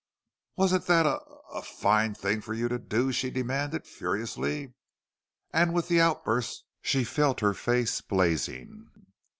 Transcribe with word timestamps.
"Wasn't 0.55 0.87
that 0.87 1.05
a 1.05 1.19
a 1.53 1.61
fine 1.61 2.15
thing 2.15 2.41
for 2.41 2.55
you 2.55 2.67
to 2.69 2.79
do?" 2.79 3.11
she 3.11 3.29
demanded, 3.29 3.85
furiously. 3.85 4.73
And 5.53 5.75
with 5.75 5.89
the 5.89 6.01
outburst 6.01 6.65
she 6.81 7.03
felt 7.03 7.41
her 7.41 7.53
face 7.53 8.01
blazing. 8.01 8.89